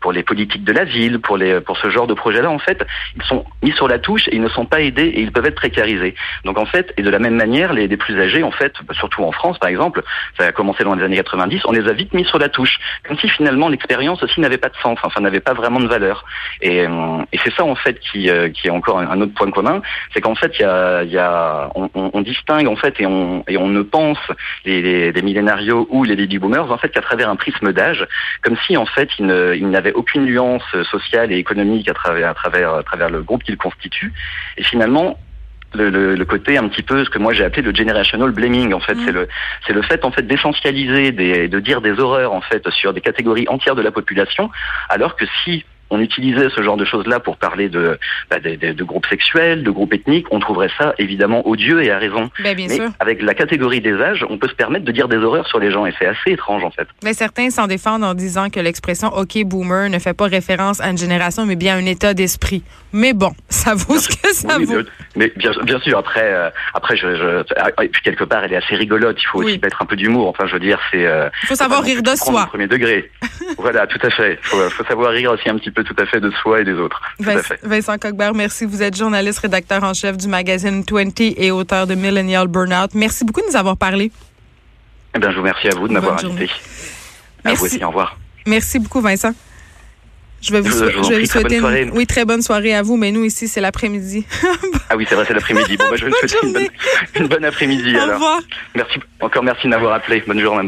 pour 0.00 0.12
les 0.12 0.22
politiques 0.22 0.64
de 0.64 0.72
la 0.72 0.84
ville, 0.84 1.20
pour 1.20 1.36
les 1.36 1.60
pour 1.60 1.76
ce 1.78 1.90
genre 1.90 2.06
de 2.06 2.14
projet 2.14 2.42
là 2.42 2.50
en 2.50 2.58
fait, 2.58 2.84
ils 3.16 3.22
sont 3.22 3.44
mis 3.62 3.72
sur 3.72 3.88
la 3.88 3.98
touche 3.98 4.28
et 4.28 4.36
ils 4.36 4.42
ne 4.42 4.48
sont 4.48 4.66
pas 4.66 4.80
aidés 4.80 5.06
et 5.06 5.20
ils 5.20 5.32
peuvent 5.32 5.46
être 5.46 5.56
précarisés. 5.56 6.14
Donc 6.44 6.58
en 6.58 6.66
fait 6.66 6.92
et 6.96 7.02
de 7.02 7.10
la 7.10 7.18
même 7.18 7.36
manière 7.36 7.72
les, 7.72 7.86
les 7.88 7.96
plus 7.96 8.20
âgés 8.20 8.42
en 8.42 8.50
fait, 8.50 8.74
surtout 8.92 9.22
en 9.22 9.32
France 9.32 9.58
par 9.58 9.68
exemple, 9.70 10.02
ça 10.38 10.46
a 10.46 10.52
commencé 10.52 10.84
dans 10.84 10.94
les 10.94 11.04
années 11.04 11.18
90, 11.22 11.62
on 11.66 11.72
les 11.72 11.88
a 11.88 11.92
vite 11.92 12.12
mis 12.14 12.24
sur 12.24 12.38
la 12.38 12.48
touche, 12.48 12.78
comme 13.06 13.18
si 13.18 13.28
finalement 13.28 13.68
l'expérience 13.68 14.22
aussi 14.22 14.40
n'avait 14.40 14.58
pas 14.58 14.68
de 14.68 14.76
sens, 14.76 14.98
enfin 15.02 15.20
n'avait 15.20 15.40
pas 15.40 15.54
vraiment 15.54 15.80
de 15.80 15.86
valeur. 15.86 16.24
Et, 16.60 16.86
euh, 16.86 17.18
c'est 17.44 17.54
ça 17.54 17.64
en 17.64 17.74
fait 17.74 17.98
qui, 17.98 18.30
euh, 18.30 18.50
qui 18.50 18.68
est 18.68 18.70
encore 18.70 18.98
un 19.00 19.20
autre 19.20 19.34
point 19.34 19.50
commun, 19.50 19.82
c'est 20.14 20.20
qu'en 20.20 20.34
fait 20.34 20.52
on, 20.64 22.20
distingue 22.22 22.68
en 22.68 22.76
fait 22.76 23.00
et 23.00 23.06
on, 23.06 23.42
et 23.48 23.56
on 23.56 23.66
ne 23.66 23.82
pense 23.82 24.18
les, 24.64 24.80
les, 24.80 25.12
les 25.12 25.22
millénarios 25.22 25.88
ou 25.90 26.04
les 26.04 26.14
baby 26.14 26.38
boomers 26.38 26.70
en 26.70 26.78
fait 26.78 26.90
qu'à 26.90 27.00
travers 27.00 27.28
un 27.28 27.36
prisme 27.36 27.72
d'âge, 27.72 28.06
comme 28.42 28.56
si 28.66 28.76
en 28.76 28.86
fait 28.86 29.08
ils, 29.18 29.26
n'avaient 29.26 29.92
aucune 29.92 30.24
nuance 30.24 30.64
sociale 30.90 31.32
et 31.32 31.36
économique 31.36 31.88
à 31.88 31.94
travers, 31.94 32.30
à 32.30 32.34
travers, 32.34 32.74
à 32.74 32.82
travers 32.82 33.10
le 33.10 33.22
groupe 33.22 33.42
qu'ils 33.42 33.56
constituent. 33.56 34.12
Et 34.56 34.64
finalement, 34.64 35.18
le, 35.74 36.14
le, 36.14 36.24
côté 36.24 36.56
un 36.58 36.68
petit 36.68 36.82
peu 36.82 37.04
ce 37.04 37.10
que 37.10 37.18
moi 37.18 37.32
j'ai 37.32 37.44
appelé 37.44 37.62
le 37.62 37.74
generational 37.74 38.30
blaming 38.30 38.72
en 38.72 38.80
fait 38.80 38.94
mm. 38.94 39.02
c'est 39.04 39.12
le 39.12 39.28
c'est 39.66 39.72
le 39.72 39.82
fait 39.82 40.04
en 40.04 40.10
fait 40.10 40.22
d'essentialiser 40.22 41.12
des 41.12 41.48
de 41.48 41.60
dire 41.60 41.80
des 41.80 41.98
horreurs 41.98 42.32
en 42.32 42.40
fait 42.40 42.68
sur 42.70 42.92
des 42.92 43.00
catégories 43.00 43.46
entières 43.48 43.74
de 43.74 43.82
la 43.82 43.90
population 43.90 44.50
alors 44.88 45.16
que 45.16 45.24
si 45.44 45.64
on 45.92 46.00
utilisait 46.00 46.48
ce 46.48 46.62
genre 46.62 46.78
de 46.78 46.86
choses-là 46.86 47.20
pour 47.20 47.36
parler 47.36 47.68
de, 47.68 47.98
bah, 48.30 48.38
de, 48.40 48.84
groupes 48.84 49.06
sexuels, 49.06 49.62
de 49.62 49.70
groupes 49.70 49.92
ethniques, 49.92 50.26
on 50.30 50.40
trouverait 50.40 50.70
ça 50.78 50.94
évidemment 50.98 51.46
odieux 51.46 51.82
et 51.84 51.90
à 51.90 51.98
raison. 51.98 52.30
Ben, 52.42 52.56
bien 52.56 52.66
Mais 52.68 52.80
avec 52.98 53.20
la 53.20 53.34
catégorie 53.34 53.82
des 53.82 53.92
âges, 53.92 54.24
on 54.28 54.38
peut 54.38 54.48
se 54.48 54.54
permettre 54.54 54.86
de 54.86 54.92
dire 54.92 55.06
des 55.06 55.18
horreurs 55.18 55.46
sur 55.46 55.58
les 55.58 55.70
gens 55.70 55.84
et 55.84 55.92
c'est 55.98 56.06
assez 56.06 56.30
étrange 56.30 56.64
en 56.64 56.70
fait. 56.70 56.88
Mais 57.04 57.12
certains 57.12 57.50
s'en 57.50 57.66
défendent 57.66 58.04
en 58.04 58.14
disant 58.14 58.48
que 58.48 58.58
l'expression 58.58 59.08
OK 59.08 59.44
boomer 59.44 59.90
ne 59.90 59.98
fait 59.98 60.14
pas 60.14 60.26
référence 60.26 60.80
à 60.80 60.88
une 60.88 60.98
génération 60.98 61.44
mais 61.44 61.56
bien 61.56 61.74
à 61.74 61.78
un 61.78 61.86
état 61.86 62.14
d'esprit. 62.14 62.62
Mais 62.92 63.12
bon, 63.12 63.32
ça 63.48 63.74
vaut 63.74 63.98
ce 63.98 64.08
que 64.08 64.34
ça 64.34 64.58
vaut. 64.58 64.82
Mais, 65.16 65.32
bien, 65.36 65.52
bien, 65.64 65.80
sûr, 65.80 65.98
après, 65.98 66.32
euh, 66.32 66.50
après, 66.74 66.96
je, 66.96 67.16
je, 67.16 67.82
et 67.82 67.88
puis 67.88 68.02
quelque 68.02 68.24
part, 68.24 68.44
elle 68.44 68.52
est 68.52 68.56
assez 68.56 68.74
rigolote. 68.74 69.16
Il 69.20 69.26
faut 69.26 69.42
aussi 69.42 69.58
mettre 69.62 69.82
un 69.82 69.86
peu 69.86 69.96
d'humour. 69.96 70.28
Enfin, 70.28 70.46
je 70.46 70.54
veux 70.54 70.60
dire, 70.60 70.78
c'est. 70.90 71.06
Euh, 71.06 71.28
il 71.42 71.48
faut 71.48 71.54
savoir 71.54 71.82
rire 71.82 72.02
de 72.02 72.14
soi. 72.14 72.46
Premier 72.46 72.66
degré. 72.66 73.10
voilà, 73.58 73.86
tout 73.86 73.98
à 74.02 74.10
fait. 74.10 74.38
Il 74.42 74.46
faut, 74.46 74.70
faut, 74.70 74.84
savoir 74.84 75.12
rire 75.12 75.32
aussi 75.32 75.48
un 75.48 75.56
petit 75.56 75.70
peu, 75.70 75.81
tout 75.84 75.96
à 75.98 76.06
fait, 76.06 76.20
de 76.20 76.30
soi 76.30 76.60
et 76.60 76.64
des 76.64 76.74
autres. 76.74 77.00
Vincent, 77.62 77.98
Coquebert, 77.98 78.34
merci. 78.34 78.64
Vous 78.64 78.82
êtes 78.82 78.96
journaliste, 78.96 79.40
rédacteur 79.40 79.82
en 79.84 79.94
chef 79.94 80.16
du 80.16 80.28
magazine 80.28 80.84
20 80.88 81.20
et 81.20 81.50
auteur 81.50 81.86
de 81.86 81.94
Millennial 81.94 82.48
Burnout. 82.48 82.94
Merci 82.94 83.24
beaucoup 83.24 83.40
de 83.40 83.46
nous 83.46 83.56
avoir 83.56 83.76
parlé. 83.76 84.10
Eh 85.14 85.18
bien, 85.18 85.30
je 85.30 85.36
vous 85.36 85.42
remercie 85.42 85.68
à 85.68 85.74
vous 85.74 85.88
de 85.88 85.92
m'avoir 85.92 86.24
invité. 86.24 86.50
Merci. 87.44 87.44
À 87.44 87.54
vous 87.54 87.64
aussi. 87.64 87.84
Au 87.84 87.88
revoir. 87.88 88.16
Merci 88.46 88.78
beaucoup, 88.78 89.00
Vincent. 89.00 89.32
Je 90.42 90.52
vais 90.52 90.60
vous, 90.60 90.70
souhaiter 91.24 91.58
une, 91.58 91.90
oui, 91.92 92.04
très 92.04 92.24
bonne 92.24 92.42
soirée 92.42 92.74
à 92.74 92.82
vous, 92.82 92.96
mais 92.96 93.12
nous 93.12 93.22
ici, 93.22 93.46
c'est 93.46 93.60
l'après-midi. 93.60 94.26
ah 94.90 94.96
oui, 94.96 95.06
c'est 95.08 95.14
vrai, 95.14 95.24
c'est 95.24 95.34
l'après-midi. 95.34 95.76
Bon, 95.76 95.84
bah, 95.88 95.94
je 95.94 96.04
vais 96.04 96.10
vous 96.10 96.16
souhaiter 96.28 96.68
une 97.14 97.28
bonne, 97.28 97.44
après-midi. 97.44 97.94
Au 97.96 98.12
revoir. 98.12 98.40
Merci, 98.74 98.98
encore 99.20 99.44
merci 99.44 99.64
de 99.64 99.68
m'avoir 99.68 99.92
appelé. 99.92 100.24
Bonne 100.26 100.40
journée. 100.40 100.60